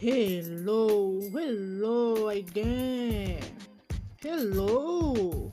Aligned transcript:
Hello, 0.00 1.20
hello 1.28 2.28
again. 2.28 3.36
Hello. 4.22 5.52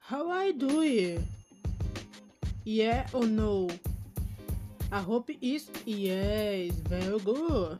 How 0.00 0.28
are 0.30 0.48
you 0.48 0.52
doing? 0.52 1.26
Yeah 2.64 3.06
or 3.14 3.24
no? 3.24 3.70
I 4.92 5.00
hope 5.00 5.30
it's 5.40 5.70
yes, 5.86 6.76
very 6.92 7.18
good. 7.20 7.78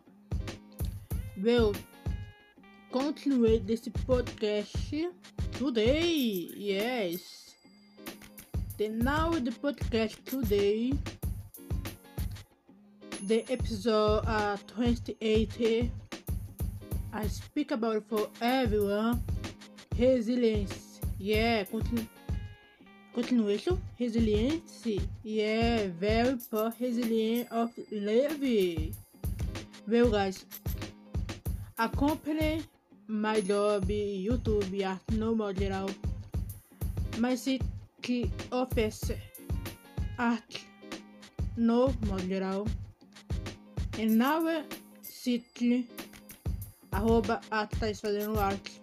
Well, 1.37 1.75
continue 2.91 3.61
this 3.61 3.93
podcast 4.09 4.73
today. 5.53 6.49
Yes. 6.57 7.53
The 8.79 8.89
now 8.89 9.33
the 9.33 9.53
podcast 9.53 10.17
today 10.25 10.95
the 13.29 13.45
episode 13.53 14.25
uh, 14.27 14.57
28 14.69 15.91
I 17.13 17.27
speak 17.27 17.73
about 17.73 18.03
for 18.09 18.31
everyone. 18.41 19.23
Resilience. 19.99 21.01
Yeah 21.19 21.65
continue 21.65 22.07
continuation 23.15 23.77
resilience 23.99 24.87
yeah 25.25 25.89
very 25.99 26.39
poor 26.51 26.73
resilience 26.81 27.49
of 27.51 27.71
living 27.91 28.95
well 29.89 30.09
guys 30.09 30.47
accompany 31.79 32.63
my 33.09 33.41
job 33.41 33.89
youtube 33.89 34.87
art 34.87 35.03
no 35.11 35.35
modo 35.35 35.53
geral 35.53 35.91
se 37.37 37.59
que 38.01 38.31
oferece 38.53 39.19
arte 40.17 40.61
no 41.57 41.93
modo 42.07 42.25
geral 42.29 42.65
em 43.99 44.11
nova 44.11 44.65
city 45.03 45.89
arroba 46.93 47.41
Atais 47.51 48.01
Fazendo 48.01 48.39
Arte, 48.39 48.81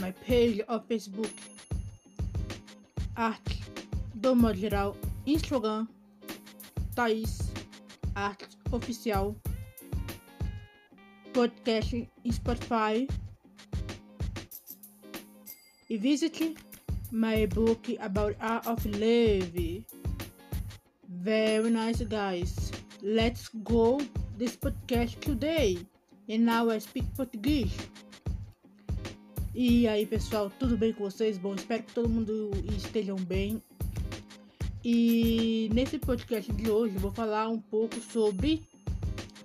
my 0.00 0.12
page 0.26 0.64
of 0.66 0.84
Facebook, 0.88 1.32
arte 3.14 3.62
do 4.16 4.34
modo 4.34 4.58
geral, 4.58 4.96
Instagram, 5.24 5.86
Thaís, 6.96 7.38
arte 8.16 8.48
oficial, 8.72 9.36
podcast 11.32 12.08
Spotify 12.26 13.08
e 15.88 15.96
visite 15.96 16.56
my 17.12 17.46
book 17.46 17.88
about 18.00 18.36
art 18.40 18.66
of 18.66 18.84
live. 18.84 19.84
Very 21.08 21.70
nice 21.70 22.02
guys. 22.02 22.67
Let's 23.02 23.48
go 23.62 23.98
this 24.36 24.56
podcast 24.56 25.20
today. 25.20 25.78
And 26.28 26.44
now 26.44 26.68
I 26.68 26.80
speak 26.80 27.06
português. 27.16 27.70
E 29.54 29.86
aí, 29.86 30.04
pessoal, 30.04 30.50
tudo 30.58 30.76
bem 30.76 30.92
com 30.92 31.04
vocês? 31.04 31.38
Bom, 31.38 31.54
espero 31.54 31.84
que 31.84 31.94
todo 31.94 32.08
mundo 32.08 32.50
estejam 32.76 33.14
bem. 33.14 33.62
E 34.84 35.70
nesse 35.72 35.96
podcast 35.96 36.52
de 36.52 36.70
hoje 36.70 36.96
vou 36.98 37.12
falar 37.12 37.48
um 37.48 37.60
pouco 37.60 38.00
sobre 38.00 38.64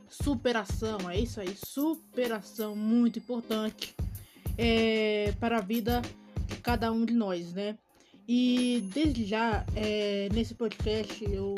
superação. 0.09 1.07
É 1.07 1.19
isso 1.19 1.39
aí, 1.39 1.55
superação 1.55 2.75
muito 2.75 3.19
importante 3.19 3.95
é, 4.57 5.31
para 5.39 5.59
a 5.59 5.61
vida 5.61 6.01
de 6.47 6.55
cada 6.57 6.91
um 6.91 7.05
de 7.05 7.13
nós, 7.13 7.53
né? 7.53 7.77
E 8.27 8.83
desde 8.91 9.25
já, 9.25 9.63
é, 9.75 10.27
nesse 10.33 10.55
podcast, 10.55 11.23
eu 11.29 11.53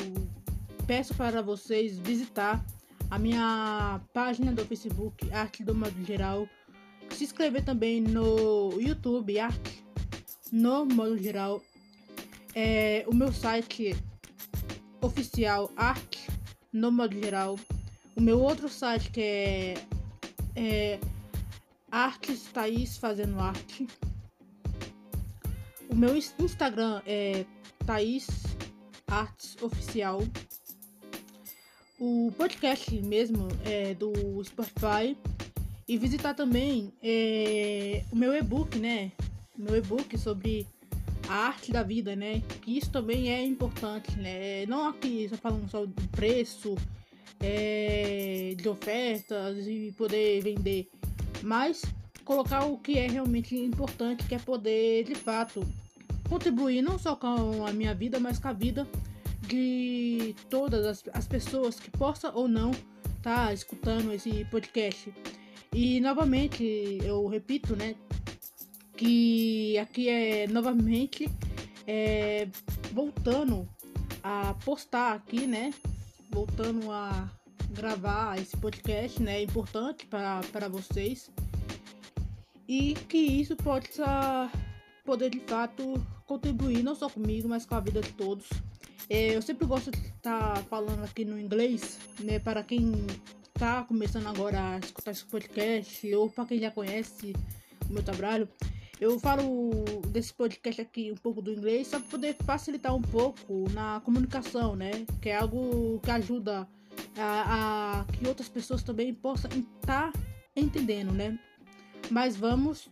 peço 0.86 1.14
para 1.14 1.42
vocês 1.42 1.98
visitar 1.98 2.64
a 3.10 3.18
minha 3.18 4.00
página 4.14 4.52
do 4.52 4.64
Facebook, 4.64 5.32
Arte 5.32 5.64
do 5.64 5.74
Modo 5.74 6.04
Geral. 6.04 6.48
Se 7.10 7.24
inscrever 7.24 7.64
também 7.64 8.00
no 8.00 8.80
YouTube, 8.80 9.38
Arte 9.38 9.84
no 10.52 10.86
Modo 10.86 11.18
Geral. 11.18 11.60
É, 12.54 13.04
o 13.08 13.14
meu 13.14 13.32
site 13.32 13.96
oficial, 15.02 15.70
Arte 15.76 16.28
no 16.72 16.92
Modo 16.92 17.20
Geral. 17.20 17.58
O 18.14 18.20
meu 18.20 18.40
outro 18.40 18.68
site 18.68 19.10
que 19.10 19.20
é, 19.20 19.74
é 20.54 21.00
Artes 21.90 22.44
Thaís 22.52 22.96
Fazendo 22.96 23.40
Arte. 23.40 23.88
O 25.90 25.96
meu 25.96 26.16
Instagram 26.16 27.02
é 27.06 27.44
Thaís 27.84 28.28
Artes 29.08 29.56
Oficial 29.60 30.20
o 31.98 32.32
podcast 32.36 32.94
mesmo 33.02 33.48
é, 33.64 33.94
do 33.94 34.12
Spotify 34.44 35.16
e 35.88 35.96
visitar 35.96 36.34
também 36.34 36.92
é, 37.02 38.04
o 38.12 38.16
meu 38.16 38.34
e-book, 38.34 38.78
né? 38.78 39.12
Meu 39.56 39.76
e-book 39.76 40.18
sobre 40.18 40.66
a 41.28 41.34
arte 41.34 41.72
da 41.72 41.82
vida, 41.82 42.14
né? 42.14 42.42
Que 42.62 42.76
isso 42.76 42.90
também 42.90 43.32
é 43.32 43.42
importante, 43.42 44.16
né? 44.18 44.66
Não 44.66 44.88
aqui 44.88 45.28
só 45.28 45.36
falando 45.36 45.70
só 45.70 45.86
do 45.86 46.08
preço, 46.08 46.76
é, 47.40 48.54
de 48.56 48.68
ofertas 48.68 49.66
e 49.66 49.94
poder 49.96 50.42
vender, 50.42 50.88
mas 51.42 51.82
colocar 52.24 52.64
o 52.64 52.78
que 52.78 52.98
é 52.98 53.08
realmente 53.08 53.56
importante, 53.56 54.26
que 54.26 54.34
é 54.34 54.38
poder 54.38 55.04
de 55.04 55.14
fato 55.14 55.66
contribuir 56.28 56.82
não 56.82 56.98
só 56.98 57.14
com 57.14 57.64
a 57.64 57.72
minha 57.72 57.94
vida, 57.94 58.18
mas 58.18 58.38
com 58.38 58.48
a 58.48 58.52
vida 58.52 58.86
de 59.46 60.34
todas 60.50 60.86
as, 60.86 61.04
as 61.12 61.26
pessoas 61.26 61.78
que 61.78 61.90
possam 61.90 62.32
ou 62.34 62.48
não 62.48 62.70
estar 62.70 63.46
tá 63.46 63.52
escutando 63.52 64.12
esse 64.12 64.44
podcast. 64.46 65.12
E 65.72 66.00
novamente 66.00 66.98
eu 67.02 67.26
repito, 67.26 67.76
né, 67.76 67.94
que 68.96 69.76
aqui 69.78 70.08
é 70.08 70.46
novamente 70.46 71.28
é, 71.86 72.48
voltando 72.92 73.68
a 74.22 74.54
postar 74.64 75.14
aqui, 75.14 75.46
né, 75.46 75.72
voltando 76.30 76.90
a 76.90 77.30
gravar 77.70 78.38
esse 78.40 78.56
podcast, 78.56 79.22
né, 79.22 79.42
importante 79.42 80.06
para 80.06 80.68
vocês 80.68 81.30
e 82.68 82.94
que 83.08 83.18
isso 83.18 83.54
possa 83.56 84.50
poder 85.04 85.30
de 85.30 85.40
fato 85.40 86.04
contribuir 86.26 86.82
não 86.82 86.94
só 86.94 87.08
comigo, 87.08 87.48
mas 87.48 87.64
com 87.64 87.74
a 87.76 87.80
vida 87.80 88.00
de 88.00 88.12
todos. 88.12 88.48
É, 89.08 89.36
eu 89.36 89.42
sempre 89.42 89.66
gosto 89.66 89.90
de 89.90 89.98
estar 89.98 90.54
tá 90.54 90.62
falando 90.64 91.04
aqui 91.04 91.24
no 91.24 91.38
inglês, 91.38 91.98
né? 92.20 92.38
Para 92.40 92.62
quem 92.64 92.92
está 93.54 93.84
começando 93.84 94.26
agora 94.26 94.74
a 94.74 94.78
escutar 94.78 95.12
esse 95.12 95.24
podcast 95.24 96.14
ou 96.14 96.28
para 96.28 96.46
quem 96.46 96.58
já 96.58 96.70
conhece 96.70 97.32
o 97.88 97.92
meu 97.92 98.02
trabalho. 98.02 98.48
Eu 99.00 99.20
falo 99.20 99.84
desse 100.08 100.32
podcast 100.32 100.80
aqui 100.80 101.12
um 101.12 101.16
pouco 101.16 101.40
do 101.40 101.52
inglês 101.52 101.86
só 101.86 102.00
para 102.00 102.08
poder 102.08 102.36
facilitar 102.44 102.94
um 102.94 103.02
pouco 103.02 103.70
na 103.72 104.00
comunicação, 104.04 104.74
né? 104.74 104.90
Que 105.22 105.28
é 105.28 105.36
algo 105.36 106.00
que 106.00 106.10
ajuda 106.10 106.66
a, 107.16 108.00
a 108.00 108.04
que 108.12 108.26
outras 108.26 108.48
pessoas 108.48 108.82
também 108.82 109.14
possam 109.14 109.50
estar 109.52 110.10
tá 110.10 110.20
entendendo, 110.56 111.12
né? 111.12 111.38
Mas 112.10 112.36
vamos 112.36 112.88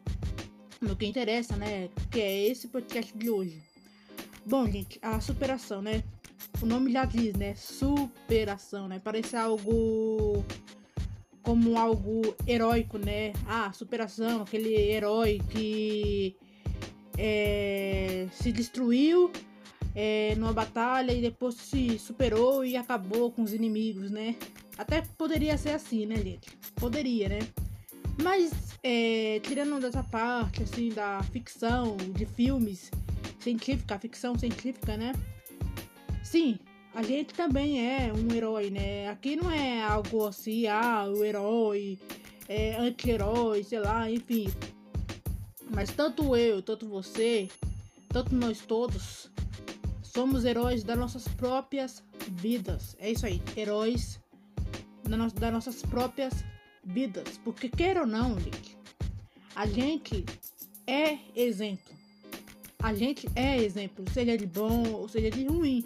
no 0.80 0.94
que 0.94 1.06
interessa, 1.06 1.56
né? 1.56 1.88
Que 2.10 2.20
é 2.20 2.48
esse 2.48 2.68
podcast 2.68 3.16
de 3.16 3.30
hoje. 3.30 3.73
Bom, 4.46 4.70
gente, 4.70 4.98
a 5.00 5.20
superação, 5.20 5.80
né? 5.80 6.04
O 6.60 6.66
nome 6.66 6.92
já 6.92 7.06
diz, 7.06 7.34
né? 7.34 7.54
Superação, 7.54 8.86
né? 8.86 9.00
Parece 9.02 9.34
algo 9.36 10.44
como 11.42 11.78
algo 11.78 12.22
heróico, 12.46 12.98
né? 12.98 13.32
Ah, 13.46 13.72
superação, 13.72 14.42
aquele 14.42 14.74
herói 14.74 15.40
que 15.48 16.36
é, 17.16 18.28
se 18.32 18.52
destruiu 18.52 19.30
é, 19.94 20.34
numa 20.36 20.52
batalha 20.52 21.12
e 21.12 21.22
depois 21.22 21.54
se 21.54 21.98
superou 21.98 22.64
e 22.64 22.76
acabou 22.76 23.30
com 23.30 23.42
os 23.42 23.54
inimigos, 23.54 24.10
né? 24.10 24.36
Até 24.76 25.02
poderia 25.16 25.56
ser 25.56 25.70
assim, 25.70 26.04
né, 26.04 26.16
gente? 26.16 26.50
Poderia, 26.74 27.30
né? 27.30 27.38
Mas, 28.22 28.52
é, 28.82 29.40
tirando 29.42 29.80
dessa 29.80 30.02
parte, 30.02 30.62
assim, 30.62 30.90
da 30.90 31.22
ficção, 31.32 31.96
de 31.96 32.26
filmes, 32.26 32.90
científica, 33.44 33.98
ficção 33.98 34.36
científica, 34.38 34.96
né? 34.96 35.12
Sim, 36.22 36.58
a 36.94 37.02
gente 37.02 37.34
também 37.34 37.86
é 37.86 38.12
um 38.12 38.34
herói, 38.34 38.70
né? 38.70 39.08
Aqui 39.08 39.36
não 39.36 39.50
é 39.50 39.82
algo 39.82 40.26
assim, 40.26 40.66
ah, 40.66 41.04
o 41.06 41.22
herói, 41.22 41.98
é, 42.48 42.76
anti-herói, 42.76 43.62
sei 43.62 43.80
lá, 43.80 44.10
enfim. 44.10 44.46
Mas 45.70 45.90
tanto 45.90 46.34
eu, 46.36 46.62
tanto 46.62 46.88
você, 46.88 47.48
tanto 48.08 48.34
nós 48.34 48.60
todos, 48.60 49.30
somos 50.02 50.44
heróis 50.44 50.82
das 50.82 50.98
nossas 50.98 51.28
próprias 51.28 52.02
vidas. 52.30 52.96
É 52.98 53.10
isso 53.10 53.26
aí, 53.26 53.42
heróis 53.56 54.18
das 55.04 55.52
nossas 55.52 55.82
próprias 55.82 56.44
vidas. 56.82 57.38
Porque 57.44 57.68
queira 57.68 58.00
ou 58.00 58.06
não, 58.06 58.40
gente, 58.40 58.78
a 59.54 59.66
gente 59.66 60.24
é 60.86 61.18
exemplo. 61.36 61.94
A 62.84 62.92
gente 62.92 63.26
é 63.34 63.56
exemplo, 63.56 64.04
seja 64.12 64.36
de 64.36 64.44
bom 64.44 64.82
ou 64.92 65.08
seja 65.08 65.30
de 65.30 65.46
ruim. 65.46 65.82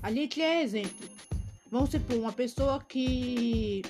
A 0.00 0.12
gente 0.12 0.40
é 0.40 0.62
exemplo. 0.62 1.08
Vamos 1.68 1.90
supor, 1.90 2.18
uma 2.18 2.32
pessoa 2.32 2.78
que 2.88 3.82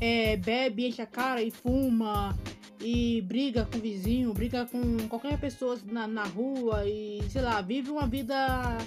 é, 0.00 0.38
bebe, 0.38 0.86
enche 0.86 1.02
a 1.02 1.06
cara 1.06 1.42
e 1.42 1.50
fuma 1.50 2.34
e 2.80 3.20
briga 3.28 3.66
com 3.66 3.76
o 3.76 3.80
vizinho, 3.82 4.32
briga 4.32 4.64
com 4.64 5.06
qualquer 5.08 5.38
pessoa 5.38 5.78
na, 5.84 6.06
na 6.06 6.24
rua 6.24 6.86
e, 6.86 7.20
sei 7.28 7.42
lá, 7.42 7.60
vive 7.60 7.90
uma 7.90 8.06
vida 8.06 8.78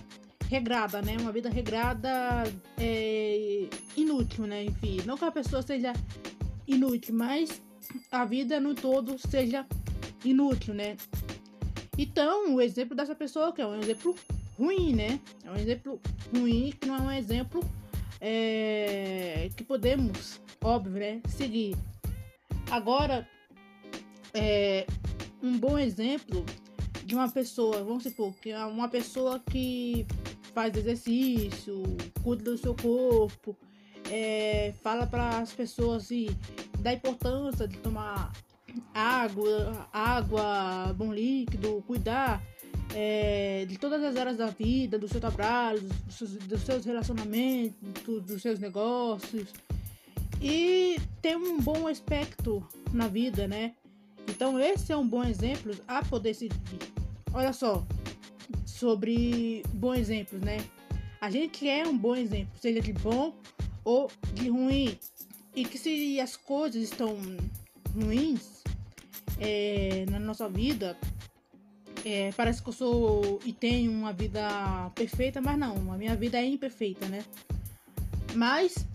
regrada, 0.49 0.99
né? 0.99 1.15
Uma 1.19 1.31
vida 1.31 1.51
regrada 1.51 2.43
é, 2.79 3.67
inútil, 3.95 4.47
né? 4.47 4.63
Enfim, 4.63 4.99
não 5.05 5.15
que 5.15 5.25
a 5.25 5.31
pessoa 5.31 5.61
seja 5.61 5.93
inútil, 6.67 7.13
mas 7.13 7.61
a 8.11 8.25
vida 8.25 8.59
no 8.59 8.73
todo 8.73 9.15
seja 9.19 9.63
inútil, 10.25 10.73
né? 10.73 10.97
Então, 11.98 12.56
o 12.56 12.62
exemplo 12.62 12.95
dessa 12.95 13.16
pessoa 13.16 13.54
que 13.54 13.62
é 13.62 13.68
um 13.68 13.80
exemplo 13.80 14.16
ruim, 14.57 14.94
né? 14.94 15.19
É 15.44 15.51
um 15.51 15.56
exemplo 15.56 16.00
ruim 16.36 16.74
que 16.80 16.88
não 16.88 16.95
é 16.95 17.01
um 17.01 17.12
exemplo 17.12 17.62
é, 18.19 19.50
que 19.56 19.63
podemos, 19.63 20.42
óbvio, 20.63 20.94
né? 20.94 21.22
Seguir. 21.28 21.75
Agora, 22.72 23.28
é, 24.34 24.88
um 25.42 25.57
bom 25.57 25.78
exemplo 25.78 26.45
de 27.06 27.13
uma 27.13 27.30
pessoa, 27.30 27.84
vamos 27.84 28.04
supor, 28.04 28.34
que 28.36 28.51
é 28.51 28.66
uma 28.66 28.88
pessoa 28.88 29.40
que 29.40 30.07
faz 30.54 30.75
exercício, 30.75 31.84
cuida 32.24 32.44
do 32.44 32.57
seu 32.57 32.75
corpo, 32.75 33.56
é, 34.10 34.74
fala 34.81 35.06
para 35.06 35.40
as 35.40 35.51
pessoas 35.51 36.04
assim, 36.04 36.28
da 36.80 36.94
importância 36.94 37.68
de 37.68 37.78
tomar 37.80 38.31
água, 38.93 39.87
água, 39.91 40.93
bom 40.93 41.13
líquido, 41.13 41.83
cuidar 41.87 42.41
é, 42.93 43.65
de 43.67 43.77
todas 43.77 44.03
as 44.03 44.15
áreas 44.15 44.37
da 44.37 44.47
vida, 44.47 44.97
do 44.99 45.07
seu 45.07 45.19
trabalho, 45.19 45.81
dos 45.81 46.15
seus, 46.15 46.31
dos 46.31 46.61
seus 46.61 46.85
relacionamentos, 46.85 48.23
dos 48.23 48.41
seus 48.41 48.59
negócios 48.59 49.49
e 50.41 50.97
ter 51.21 51.37
um 51.37 51.59
bom 51.59 51.87
aspecto 51.87 52.65
na 52.91 53.07
vida, 53.07 53.47
né? 53.47 53.73
Então 54.27 54.59
esse 54.59 54.91
é 54.91 54.97
um 54.97 55.07
bom 55.07 55.23
exemplo 55.23 55.73
a 55.87 56.03
poder 56.03 56.33
seguir. 56.33 56.57
Olha 57.33 57.53
só, 57.53 57.85
sobre 58.65 59.63
bons 59.73 59.97
exemplos, 59.97 60.41
né? 60.41 60.57
A 61.19 61.29
gente 61.29 61.67
é 61.67 61.87
um 61.87 61.97
bom 61.97 62.15
exemplo, 62.15 62.53
seja 62.59 62.81
de 62.81 62.93
bom 62.93 63.33
ou 63.83 64.11
de 64.33 64.49
ruim. 64.49 64.97
E 65.55 65.63
que 65.63 65.77
se 65.77 66.19
as 66.19 66.35
coisas 66.35 66.81
estão 66.81 67.15
ruins 67.95 68.62
é, 69.44 70.06
na 70.10 70.19
nossa 70.19 70.48
vida, 70.48 70.98
é, 72.06 72.31
parece 72.36 72.63
que 72.63 72.69
eu 72.69 72.74
sou 72.74 73.40
e 73.45 73.51
tenho 73.51 73.92
uma 73.92 74.13
vida 74.13 74.92
perfeita, 74.95 75.42
mas 75.42 75.57
não, 75.57 75.92
a 75.92 75.98
minha 75.98 76.16
vida 76.16 76.38
é 76.38 76.45
imperfeita, 76.45 77.07
né? 77.07 77.24
Mas 78.34 78.86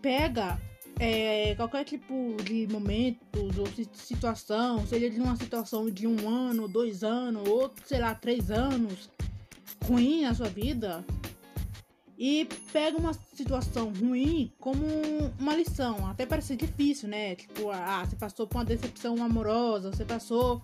pega 0.00 0.58
é, 0.98 1.54
qualquer 1.56 1.84
tipo 1.84 2.36
de 2.42 2.66
momentos 2.68 3.58
ou 3.58 3.66
situação, 3.92 4.86
seja 4.86 5.10
de 5.10 5.20
uma 5.20 5.36
situação 5.36 5.90
de 5.90 6.06
um 6.06 6.28
ano, 6.28 6.68
dois 6.68 7.02
anos, 7.02 7.48
ou 7.48 7.70
sei 7.84 7.98
lá, 7.98 8.14
três 8.14 8.50
anos, 8.50 9.10
ruim 9.84 10.22
na 10.22 10.34
sua 10.34 10.48
vida, 10.48 11.04
e 12.18 12.48
pega 12.72 12.96
uma 12.96 13.12
situação 13.12 13.92
ruim 13.92 14.52
como 14.58 14.84
uma 15.38 15.54
lição. 15.54 16.06
Até 16.06 16.24
parece 16.24 16.56
difícil, 16.56 17.08
né? 17.08 17.34
Tipo, 17.34 17.70
ah, 17.70 18.04
você 18.04 18.16
passou 18.16 18.46
por 18.46 18.58
uma 18.58 18.64
decepção 18.64 19.22
amorosa, 19.22 19.90
você 19.90 20.04
passou 20.04 20.62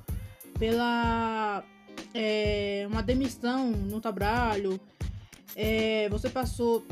pela 0.59 1.65
é, 2.15 2.87
uma 2.91 3.03
demissão 3.03 3.71
no 3.71 4.01
trabalho, 4.01 4.81
é, 5.57 6.09
você 6.09 6.31
passou 6.31 6.85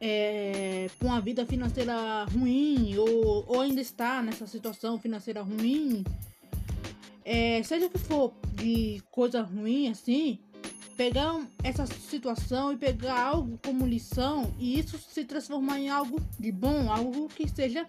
é, 0.00 0.90
com 0.98 1.06
uma 1.06 1.20
vida 1.20 1.46
financeira 1.46 2.24
ruim 2.24 2.96
ou, 2.96 3.44
ou 3.46 3.60
ainda 3.60 3.80
está 3.80 4.22
nessa 4.22 4.46
situação 4.46 4.98
financeira 4.98 5.42
ruim, 5.42 6.04
é, 7.24 7.62
seja 7.62 7.88
que 7.88 7.98
for 7.98 8.32
de 8.54 9.02
coisa 9.10 9.42
ruim 9.42 9.88
assim, 9.88 10.38
pegar 11.02 11.40
essa 11.64 11.84
situação 11.84 12.72
e 12.72 12.76
pegar 12.76 13.20
algo 13.20 13.58
como 13.64 13.84
lição 13.84 14.54
e 14.56 14.78
isso 14.78 14.96
se 14.98 15.24
transformar 15.24 15.80
em 15.80 15.88
algo 15.88 16.20
de 16.38 16.52
bom, 16.52 16.92
algo 16.92 17.26
que 17.26 17.48
seja 17.48 17.84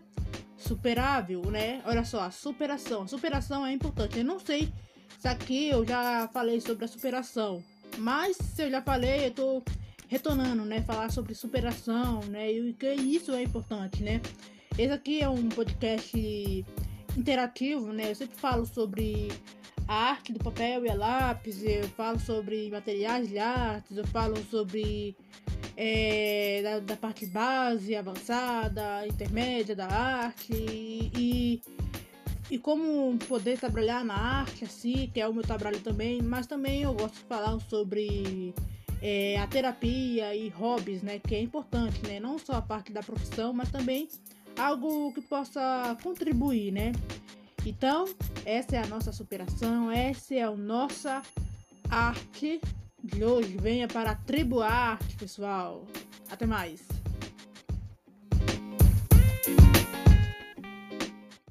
superável, 0.58 1.44
né? 1.52 1.84
Olha 1.86 2.04
só, 2.04 2.22
a 2.22 2.32
superação. 2.32 3.04
A 3.04 3.08
superação 3.08 3.64
é 3.64 3.72
importante. 3.72 4.18
Eu 4.18 4.26
não 4.26 4.40
sei 4.40 4.74
se 5.20 5.28
aqui 5.28 5.68
eu 5.70 5.86
já 5.86 6.28
falei 6.34 6.60
sobre 6.60 6.86
a 6.86 6.88
superação, 6.88 7.64
mas 8.00 8.36
se 8.36 8.64
eu 8.64 8.72
já 8.72 8.82
falei, 8.82 9.28
eu 9.28 9.32
tô 9.32 9.64
retornando, 10.08 10.66
né? 10.66 10.82
Falar 10.82 11.12
sobre 11.12 11.36
superação, 11.36 12.20
né? 12.30 12.52
E 12.52 12.74
que 12.74 12.94
isso 12.94 13.32
é 13.32 13.44
importante, 13.44 14.02
né? 14.02 14.22
Esse 14.76 14.92
aqui 14.92 15.22
é 15.22 15.30
um 15.30 15.50
podcast 15.50 16.66
interativo, 17.16 17.94
né? 17.94 18.10
Eu 18.10 18.16
sempre 18.16 18.38
falo 18.38 18.66
sobre 18.66 19.28
a 19.88 19.94
arte 19.94 20.32
do 20.34 20.40
papel 20.40 20.86
e 20.86 20.90
a 20.90 20.96
lápis, 20.96 21.64
eu 21.64 21.88
falo 21.90 22.20
sobre 22.20 22.70
materiais 22.70 23.28
de 23.28 23.38
artes, 23.38 23.98
eu 23.98 24.06
falo 24.08 24.38
sobre 24.50 25.16
é, 25.76 26.62
da, 26.64 26.80
da, 26.80 26.96
parte 26.96 27.26
base, 27.26 27.96
avançada, 27.96 29.06
intermédia 29.08 29.76
da 29.76 29.88
arte 29.88 30.54
e, 30.54 31.62
e 32.50 32.58
como 32.58 33.18
poder 33.28 33.58
trabalhar 33.58 34.06
na 34.06 34.16
arte, 34.16 34.64
assim, 34.64 35.10
que 35.14 35.20
é 35.20 35.28
o 35.28 35.34
meu 35.34 35.44
trabalho 35.44 35.80
também, 35.80 36.22
mas 36.22 36.48
também 36.48 36.84
eu 36.84 36.94
gosto 36.94 37.16
de 37.16 37.26
falar 37.26 37.60
sobre 37.62 38.54
é, 39.02 39.38
a 39.38 39.48
terapia 39.48 40.34
e 40.34 40.48
hobbies, 40.50 41.02
né? 41.02 41.20
Que 41.20 41.36
é 41.36 41.42
importante, 41.42 42.02
né? 42.08 42.20
Não 42.20 42.40
só 42.40 42.54
a 42.54 42.62
parte 42.62 42.94
da 42.94 43.04
profissão, 43.04 43.52
mas 43.52 43.70
também 43.70 44.08
algo 44.58 45.12
que 45.14 45.22
possa 45.22 45.98
contribuir, 46.02 46.72
né? 46.72 46.94
Então, 47.66 48.06
essa 48.46 48.76
é 48.76 48.84
a 48.84 48.88
nossa 48.88 49.12
superação, 49.12 49.90
essa 49.90 50.36
é 50.36 50.42
a 50.42 50.52
nossa 50.52 51.22
arte 51.90 52.60
de 53.02 53.24
hoje. 53.24 53.58
Venha 53.58 53.88
para 53.88 54.12
a 54.12 54.16
Tribo 54.16 54.62
Arte, 54.62 55.16
pessoal. 55.16 55.86
Até 56.30 56.46
mais. 56.46 57.03